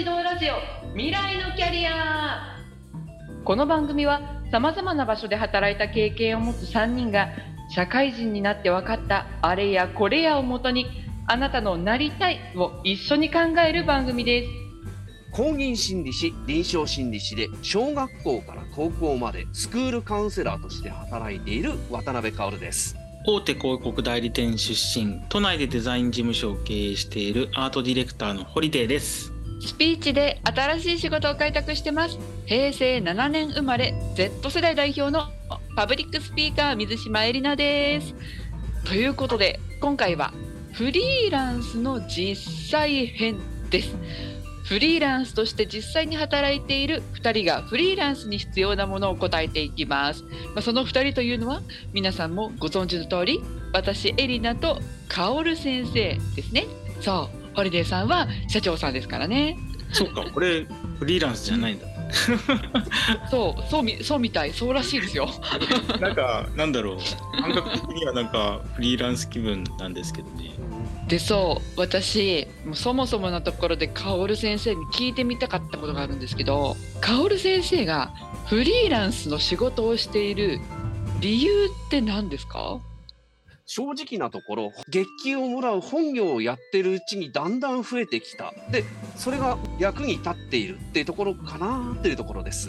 [0.00, 0.54] 指導ラジオ
[0.94, 2.56] 未来のキャリア。
[3.44, 7.28] この番組はさまざまな場所で働いた経験を持つ3人が
[7.74, 10.86] 社会人になって分かったあれやこれやをもとに
[11.26, 14.48] あなたのなりたいを一緒に考える番組です。
[15.32, 22.96] 公認心理師臨床心理師で小学校から高校までスクールカウンセラーとして働いている渡辺薫です。
[23.26, 32.18] 大手広告代理店出身都内でデザイン事務所を経営しているアートディレクターのホリデーですスピーチで新しい仕事を開拓してます。
[32.46, 35.28] 平成7年生まれ Z 世代代表の
[35.76, 38.14] パブリックスピーカー水島えりなです。
[38.86, 40.32] ということで今回は
[40.72, 42.36] フリーランスの実
[42.70, 43.38] 際編
[43.70, 43.94] です。
[44.64, 51.60] フリーランスとして実際に働いている2人がフリーランスに必要なものを答えていきます、まあ、その2人というのは
[51.92, 53.40] 皆さんもご存知の通り
[53.72, 56.66] 私エリナとカオル先生ですね。
[57.00, 57.39] そう。
[57.60, 59.58] ホリデーさんは社長さんですからね。
[59.92, 60.66] そうかこれ
[60.98, 61.86] フリーランスじゃないんだ。
[63.30, 65.28] そうそうみそうみたいそうらしいですよ。
[66.00, 66.98] なんかなんだろう。
[67.42, 70.52] 感覚的にはなんかフリーランス気分なんですけどね。
[71.06, 78.12] でそう私もうそもそものところでカオル先生に聞いてみたかったことがあるんですけどカオル先生が
[78.46, 80.60] フリーランスの仕事をしている
[81.20, 82.78] 理由って何ですか？
[83.72, 88.82] 正直なところ月給をもらう本業をやってるうちにだんだん増えてきたで
[89.14, 92.68] それが役に立っているっていうところかなっていうところです。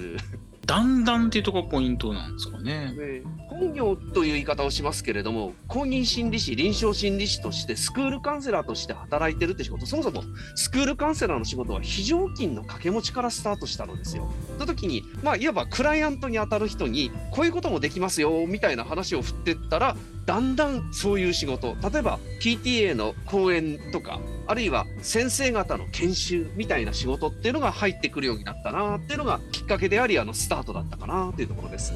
[0.64, 10.24] だんだんっていうところがポイントなんですかねで本業という言い方をしますけれども公認心理師臨床心理師としてスクールカウンセラーとして働いてるって仕事そもそも
[10.56, 14.32] スクールカウンセラーの仕事は非常勤の掛け持ちからスタートしたのですよ。
[14.60, 31.93] の時にまあいわばクライアントに当たる人にこういうこともできますよみたいな話を振ってったらだんだんそういう仕事例えば PTA の講演とかあるいは先生方の研修みたいな仕事っていうのが入ってくるようになったなっていうのがきっかけでありあのスタートだったかなっていうところです。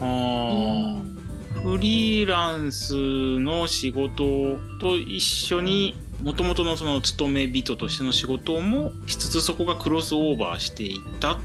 [0.00, 1.24] あー
[1.62, 2.94] フリーランス
[3.38, 11.38] の仕事と一緒にもともとのその勤め人としての仕事もしつつそこがクロスオーバーしていったっ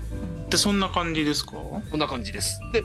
[0.49, 1.53] てそんな感じですか？
[1.53, 2.59] こんな感じです。
[2.73, 2.83] で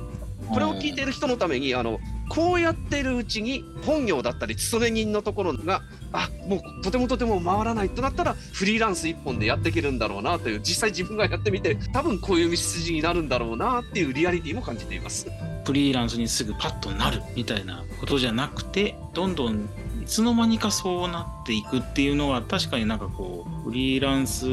[0.49, 1.99] これを聞いている人のためにあの
[2.29, 15.27] こうやってるうちに本業だったり勤め人のところがあもうとてもとても回らないとなったらフリーランス一本でやっていけるんだろうなという実際自分がやってみて多分こういう道筋になるんだろうなっていうリアリティも感じています。
[15.65, 19.69] フリーランスにすぐパッとなるみたいなことじゃなくてどんどん
[20.03, 24.47] いつの間にかそうなっていくっていうのは確かになんかこうフリーランス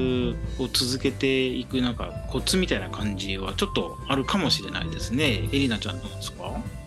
[0.62, 5.50] を続けていくなんかコツみたいな感じはちょっとあるかもしれないですね。
[5.52, 6.44] エリナちゃんどうですか？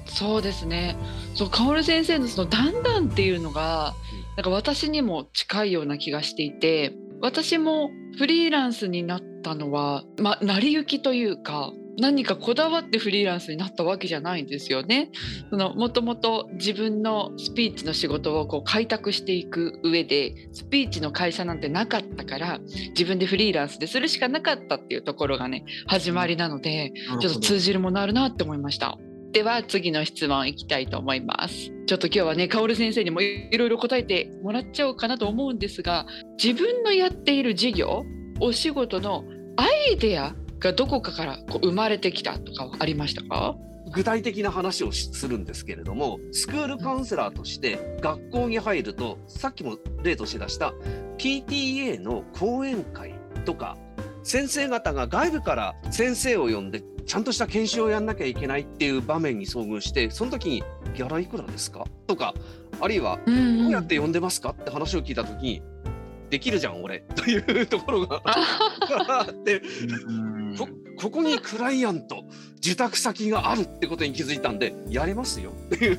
[0.06, 0.96] そうですね。
[1.34, 3.94] そうカオル先生のその「だんだん」っていうのが
[4.36, 15.10] なんか私にも近いような気がしていて私もフリーランスになったのは、まあ、成り行きというか何かこだわってフリーランスになったわけじゃないんですよね。
[15.50, 22.58] そのもともと自分のスピーチの仕事をこう開拓していく上でスピーチの会社なんてなかったから
[22.90, 28.98] 自分でフリーランスでするしかなかったっていうところがね始まりなのでちょっと通じるものあるなって思いました。
[29.34, 31.72] では次の質問いきたいと思います。
[31.86, 36.06] ちょっと今日はね、カオル先生にもいろいろ答えてもらっちゃおうかなと思うんですが、
[36.40, 38.04] 自分のやっている事業、
[38.38, 39.24] お仕事の
[39.56, 43.56] アイデアがどこかからこう生まれてきたとかはありましたか？
[43.92, 50.74] 具体的な話をするんですけれどもスクールカウンセラーとして学校に入るとさっきも例として出した
[51.18, 53.14] PTA の講演会
[53.44, 53.76] とか
[54.22, 60.62] 先生方が外部から先生を呼んでちゃんとした研修をやんなきゃいけないっていう場面に遭遇してその時に
[60.96, 62.34] 「ギャラいくらですか?」とか
[62.80, 65.62] あるいは「うんどうやって呼んでますか?」って話を聞いた時に
[66.30, 69.60] 「できるじゃん俺」というところが あって
[70.08, 72.24] うんこここにクライアント
[72.58, 75.98] 受託先があるってことに気づいたんでやれますよっていう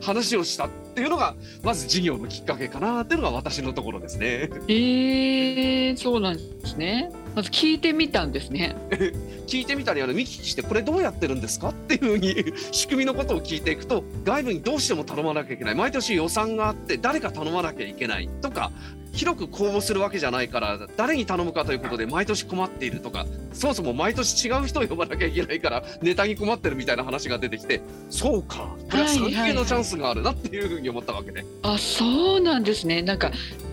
[0.00, 4.48] 話をしたっていうのがまず事業のきっかけかなっていうのが私のところですね。
[4.68, 7.10] えー、そうなんですね。
[7.34, 8.76] まず聞いてみたんですね。
[9.46, 18.70] 聞いてみたりあの見聞きしてこれどうやってるんですかっていうふうに仕組みのことを聞いていくと外部にどうしても頼まなきゃいけない毎年予算があって誰か頼まなきゃいけないとか
[19.12, 31.44] 広く公募するわけじゃないから誰に頼むかということで毎年困っているとかそもそも毎年違う人を呼ばなきゃいけないからネタに困ってるみたいな話が出てきてそうかこれははいはい産経のチャンスがあるなっていうふうに思ったわけで。
[31.62, 33.02] あ、そうなんですね。
[33.02, 33.30] なんか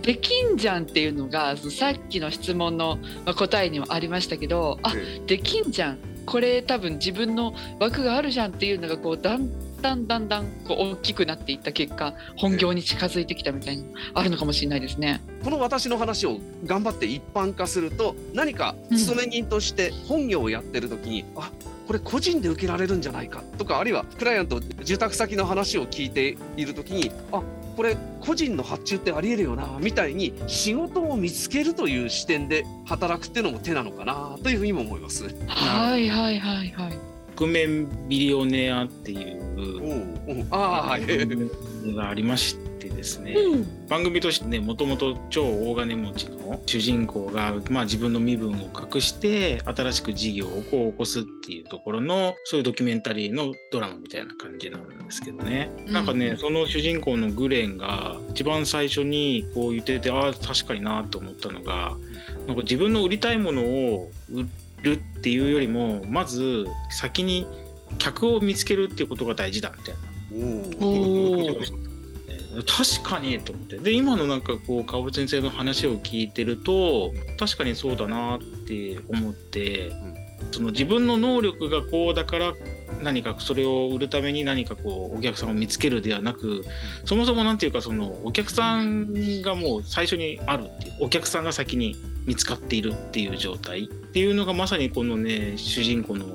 [0.09, 2.97] できんじゃんっていうのがそのさっきの質問の
[3.27, 4.91] まあ答えにもありましたけど、あ、
[5.27, 5.99] できんじゃん。
[6.25, 9.51] これ多分自分の枠があるじゃんっていうのがこうだん
[9.83, 13.83] だんだんだんこう大きくなっていった結果本業に近づいてきたみたいな
[14.15, 15.21] あるのかもしれないですね。
[15.43, 21.51] この私の話を頑張って一般化すると何か勤め人として本業をやってる時に、うん、あ
[21.85, 27.43] これ個人で受けられるんじゃないかとかあるいはクライアント住宅先の話を聞いている時にあ
[27.79, 35.33] これ個人の発注ってありえるよなみたいに仕事を見つけるという視点で働くっていうのも手なのかなというふうにも思います。
[35.47, 36.97] はいはいはいはい。
[37.37, 40.97] 覆面ビリオネアっていうあ
[41.95, 42.68] がありまして
[42.99, 61.95] ですね、うん、番組としてねもともと超大金持ちの主人公が、まあ、自分の身分を隠して新しく事業をこう起こすっていうところのそういうドキュメンタリーのドラマみたいな感じなんですけどね、うん、なんかねその主人公のグレンが一番最初にこう言っててああ確かになと思ったのが
[62.47, 64.45] なんか自分の売りたいものを売
[64.83, 67.47] るっていうよりもまず先に
[67.97, 71.88] 客を見つけるっていうことが大事だみたいな。
[72.65, 79.91] 確かにと思ってで今のなんかこう薫先生の話を聞いてると確かにそうだなって思って、
[80.51, 82.53] その自分の能力がこうだから
[83.03, 86.65] 何かそれを売るために何かこうお客さんを見つけるではなく
[87.05, 96.25] そもそも何て言うかそのお客さんがもう最初にあるっていうお客さんが先に見つかっているっていう状態っていうのがまさにこのね主人公の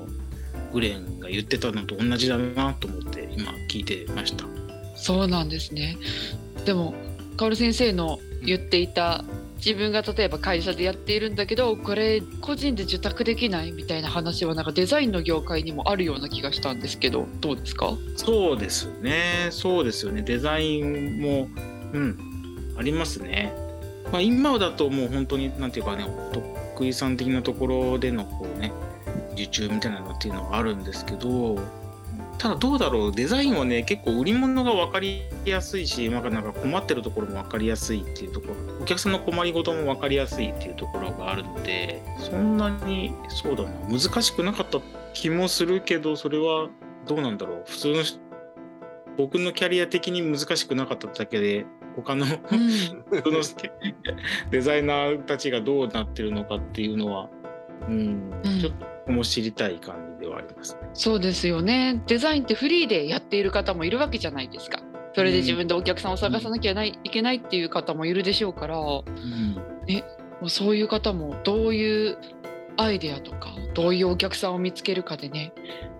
[0.71, 4.54] グレンが言ってたのと同じだなと思って今聞いてました。
[4.95, 5.97] そうなんですね。
[6.65, 6.93] でも
[7.37, 9.23] 薫先生の言っていた
[9.57, 17.97] 自分が例えば会社でやっているんだけどこれ個人で受託できないみたいな話はなんかデザインの業界にもあるような気がしたんですけどどうですか？
[18.15, 19.47] そうですね。
[19.49, 20.21] そうですよね。
[20.21, 21.49] デザインも
[21.93, 22.17] うん。
[22.77, 23.53] ありますね、
[24.11, 28.73] まあ、今だともう本当に何て言うかね得意さん的なところでのこうね
[29.31, 31.57] 受注みたいなのっていうのはあるんですけど
[32.37, 44.79] ただどうだろうデザインはね結構売り物が分かりやすいし、まあ、なんか困ってるところも分かりやすいっていうところお客さんの困りごとも分かりやすいっていうところがあるのでそんなにそうだな難しくなかった
[45.13, 46.69] 気もするけどそれは
[47.07, 48.03] どうなんだろう普通の
[49.17, 51.65] 僕のキャリア的に難しくなかっただけで
[51.95, 52.29] 他の、うん、
[53.09, 53.41] の
[54.51, 57.29] デザイナーたちがどうなってるのかっていうのは、
[57.87, 62.01] うん、うん、ちょっとも知りたい感じではあります、そうですよね。
[62.07, 64.79] デザインってフリーでやっている方もいるわけじゃないですか。
[65.13, 69.55] それで自分でお客さんを探さなきゃいけないっていう方もいるでしょうから、うん、
[69.87, 70.03] ね、
[70.41, 72.17] もうそういう方もどういう
[72.75, 75.53] アイデアとかどういうお客さんを見つけるかでね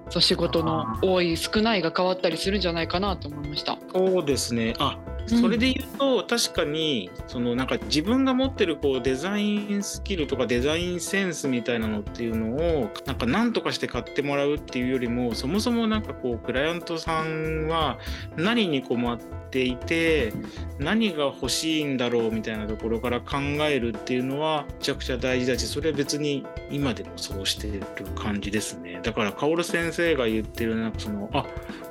[0.10, 3.78] そう仕事の多い少ないが変わったりするんじゃないかなと思いました。
[3.94, 4.74] そうですね。
[4.80, 4.98] あ
[5.28, 17.98] それで言うと、確かにそのなんか自分が持ってるこうデザインスキルとかデザインセンスみたいなのっていうのをなんか何とかして買ってもらうっていうよりもそもそもなんかこうクライアントさんは
[18.38, 19.18] 何に困っ
[19.50, 20.34] ていて
[20.78, 23.38] 何が欲しいんだろうみたいなところから考
[23.68, 27.81] えるっていうのはめちゃくちゃ大事だしそれは別に今でもそうしてる
[28.16, 31.46] 感じですねだから薫先生が言ってるなんかそのあ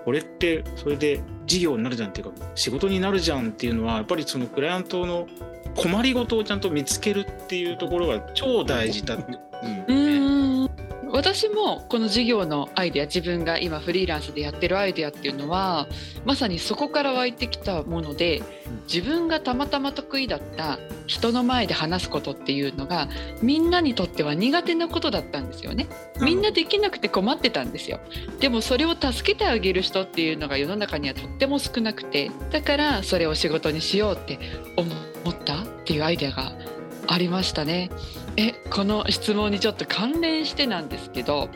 [0.04, 5.28] これってそれで事業になるじゃんっていうか仕事になるじゃんっていうのはやっぱりそのクライアントの
[5.76, 9.38] 困りごとをちゃんと見つけるっていうところが超大事だって。
[9.88, 9.93] う ん
[11.24, 15.88] 私もこの事業のアイデア自分が今フリーランスでやってるアイデアっていうのは
[16.26, 18.42] まさにそこから湧いてきたもので
[18.92, 23.08] 自分がたまたま得意だった人の前で話すことっていうのが
[23.40, 25.88] みんなにとっては苦手なことだったんですよね。
[26.20, 28.00] みんなできなくて困ってたんですよ。
[28.38, 34.38] でもそれを助けてあげる人っていうのが世の中にはとっても少なくてだからそれを仕事にしようって
[34.76, 34.90] 思
[35.30, 36.52] ったっていうアイデアが
[37.06, 37.88] ありましたね。
[38.36, 41.48] えこの質問にちょっと関連してなんですけど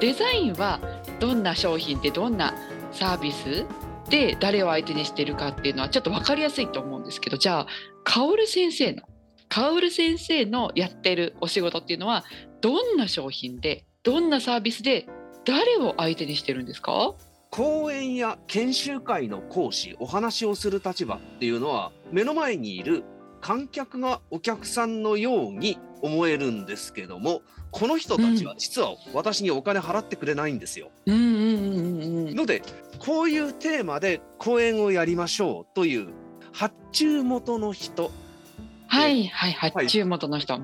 [0.00, 0.80] デザインは
[1.20, 2.54] どんな商品でどんな
[2.92, 3.64] サービス
[4.10, 7.66] で誰を相手にしてるかっていうのはちょっと分かりやすいと思うんですけどじゃあ
[8.04, 9.02] 薫先生の
[9.48, 12.24] 薫先生のやってるお仕事っていうのは
[12.60, 15.06] どんな商品でどんなサービスで
[15.44, 17.14] 誰を相手にしてるんですか？
[17.50, 23.04] 講演や研修会の講師お話をする立場っていうのは目の前にいる
[23.40, 30.90] 観客がお客さんのように思えるんですけどもこの人たちは実は私にお金払ってくれないんですよ。
[31.06, 32.62] ので
[32.98, 36.08] こういうテーマで講演をやりましょうという
[36.52, 38.10] 発注元の人。
[38.88, 40.62] はいはい発注元の人、はい、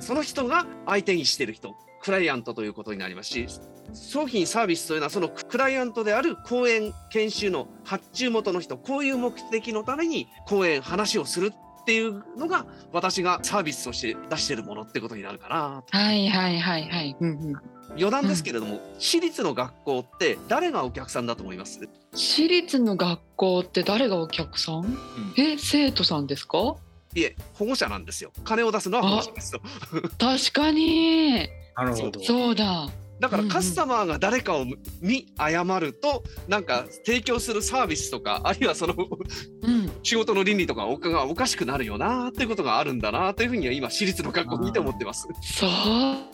[0.00, 1.74] その人が相手にしてる人。
[2.02, 3.48] クライアントということになりますし
[3.92, 8.76] 商品サービスというのはそのクライアントである講演研修の発注元の人。
[8.76, 11.52] こういう目的のために講演話をする
[11.86, 17.16] っていうのが私がサービスとして出してるものってことになるかなはいはいはいはい。
[17.20, 17.54] うんうん。
[17.90, 21.88] 余談ですけれども、私立の学校って誰がお客さんだと思います？
[22.12, 24.96] 私立の学校って誰がお客さん？
[25.38, 26.74] え、生徒さんですか？
[27.14, 29.60] いえ保護者なんですよ金を出すのは保護者ですよ
[30.18, 31.48] 確かに。
[31.76, 32.20] なるほど。
[32.24, 32.88] そうだ。
[33.20, 34.66] だからカスタマーが誰かを
[35.00, 39.86] 見誤るとなんか提供するサービスとかあるいはそのうん。
[40.02, 45.28] 仕事の倫理とかおがおかしくなるよなっていうことがあるんだなというふうには今私立の学校見て思ってます。
[45.42, 45.66] そ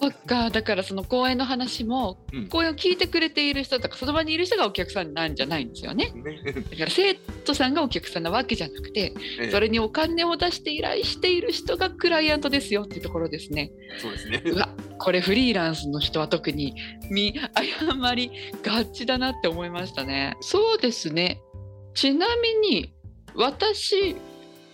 [0.06, 0.50] うか。
[0.50, 6.12] だからその講演の話も、うん講演を聞いてくれている人とかその場にいる人がお客さんなんじゃないんですよね。
[6.70, 13.70] だから生徒さんがお客さんなわけじゃなくて、ええそれにお金を出して依頼している人がクライアントですよっていうところですね。
[14.00, 14.42] そうですね。
[14.44, 14.68] うわ
[15.02, 16.76] これフリーランスの人は特に
[17.11, 18.30] 見誤り
[18.62, 20.37] がちだなって思いましたね。
[20.40, 21.40] そうですね。
[21.92, 22.94] ちなみに
[23.35, 24.14] 私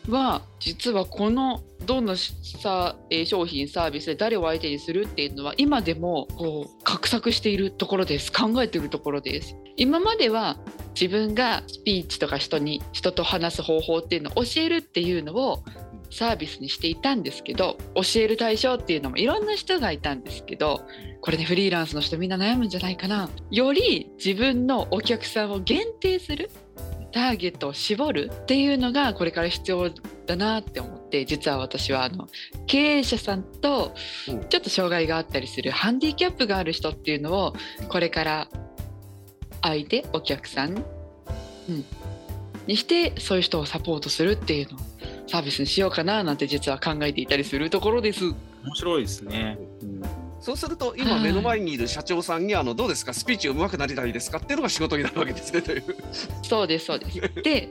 [0.06, 8.30] は実はこのどのさえー商品サービスで誰を相手にするっていうのは今でもこう画策しているところです。
[8.30, 9.56] 考えているところです。
[9.78, 10.58] 今までは
[10.94, 15.64] 自分がスピーチとか人に人と話す方法っていうのを教えるっていうのを
[16.10, 20.82] サービスにしていたんですけど教える対象っていうのもいろんな人がいたんですけど
[21.20, 23.28] これねフリーランスの人みんな悩むんじゃないかな。
[23.50, 26.50] より自分のお客さんを限定する
[27.12, 29.90] ターゲットを絞るっていうのがこれから必要
[30.26, 32.28] だなって思って実は私はあの
[32.66, 33.94] 経営者さんと
[34.28, 34.44] うん。
[34.48, 37.54] ちょっと障害があったりするハンディキャップがある人っていうのを
[37.88, 38.48] これから
[39.62, 41.84] 相手お客さん、うん、
[42.66, 44.80] にしてそういう人をサポートするっていうのを
[45.28, 48.24] サービスにしようかななんて実は考えていたりするところです。
[48.24, 49.58] 面白いですね。
[49.82, 50.02] うん
[50.40, 53.12] そうすると今はい目の前にいる社長さんにあのどうですか？
[53.12, 54.38] スピーチ上手くなりたいですか？
[54.38, 55.84] っていうのが仕事になるわけですねという。
[56.42, 57.20] そうですそうです。
[57.42, 57.68] で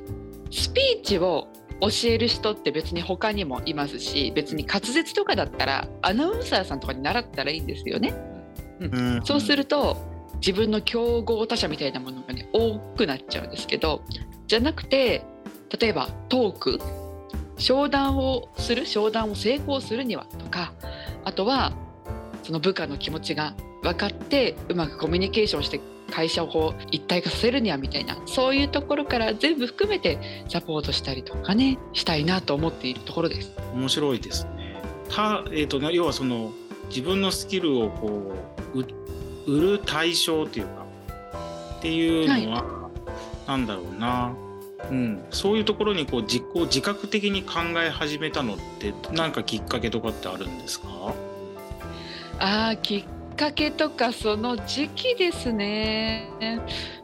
[0.51, 1.47] スピーチを
[1.79, 8.13] 教える人って別に他にもいますし別に滑舌とかだったらアナウンサーさんとかに習ったらいいんですよね。
[8.81, 9.95] うんそうすると
[10.41, 14.03] 自分の競合他社みたいなものがね多くなっちゃうんですけど
[14.45, 15.23] じゃなくて
[15.79, 16.79] 例えばトーク
[17.57, 20.73] 商談をする商談を成功するにはとか
[21.23, 21.73] あとは
[22.43, 25.79] その部下の気持ちが分かってうまくコミュニケーションして
[26.11, 33.51] 会社をこう一体化させるにはみたいなそういうところから全部含めてサポートしたりとかねしたいなと思っているところです。
[33.73, 34.81] 面白いですね。
[35.09, 36.51] たえー、とな要はその
[36.89, 38.33] 自分のスキルをこ
[38.73, 38.85] うう
[39.47, 40.85] 売る対象っていうか
[41.77, 42.89] っていうのは、
[43.47, 44.33] なんだろうな、
[44.89, 50.87] うん、そういうところにこう実行自覚的に考え始めたのって何かきっかけとかってあるんですか？
[52.39, 56.29] あーきっかけとかその時期ですね。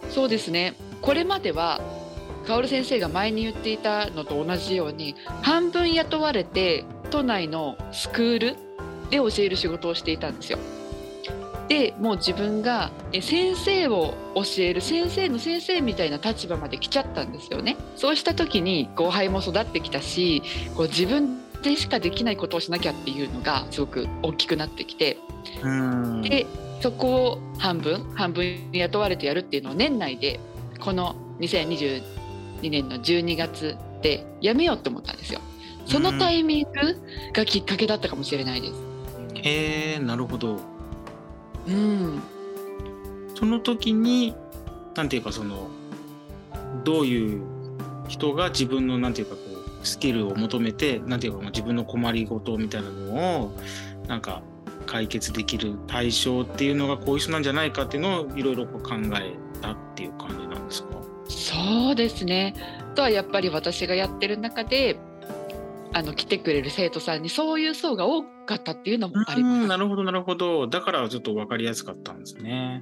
[0.09, 0.75] そうですね。
[1.01, 1.81] これまでは
[2.45, 8.55] 薫先生が前に言っていたのと同じように半分雇われて都内のスクール
[9.09, 10.59] で教える仕事をしていたんですよ。
[11.67, 17.77] でもう自分がえ先生を教える先生の先生みたいな立場まで来ちゃったんですよね。
[17.95, 20.43] そうした時に後輩も育ってきたし
[20.75, 25.17] こう自分でしかできないことをしなきゃっていうのがすごく大きくなってきて
[25.63, 26.45] うんで
[26.81, 30.39] そこを半分半分雇われてやるっていうのを年内で
[30.81, 32.01] この2022
[32.69, 35.39] 年の12月でやめようと思ったんですよ。
[35.85, 36.97] そのタイミング
[37.33, 38.73] がきっかけだったかもしれないです。
[39.35, 40.72] へえなるほど。
[41.67, 42.21] うん、
[43.35, 44.35] その時に
[44.95, 45.69] なんていうかその
[46.83, 47.41] どういう
[48.07, 49.41] 人が自分のなんていうかこ
[49.81, 53.51] うスキルを求めてなんていうか自分の困りごとみたいなのを
[54.07, 54.41] なんか
[54.85, 60.89] 解決できる対象っていうのがこういう人なんじゃないかっていうのをいろいろ考えたっていう感じなんですか？
[61.29, 62.53] そうですね。
[62.95, 64.99] とはやっぱり私がやってる中で
[65.93, 69.65] あの来てくれる生徒さんにそういう層が多かったっていうのもありうます。
[69.65, 72.81] んなるほどなるほどだからちょっと分かりやすかったんですね。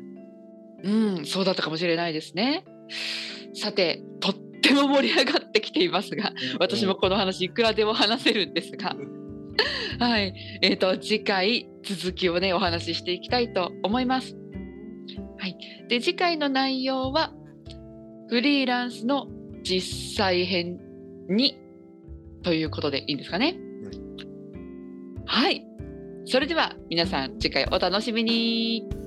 [0.84, 2.66] うん、そうだったかもしれないですね。
[3.54, 8.96] さて、とっても盛り上がってきていますが、私もこの話いくらでも話せるんですが、
[10.00, 14.36] はい、えっ、と次回続きをねお話ししていきたいと思います。
[15.38, 15.58] はい、
[15.90, 17.34] で次回の内容は
[18.30, 19.28] フリーランスの
[19.64, 20.80] 実際編
[21.30, 21.61] に
[22.44, 23.58] ということでいいんですかね？
[25.26, 25.66] はい、
[26.26, 29.01] それでは皆さん次回お楽しみに。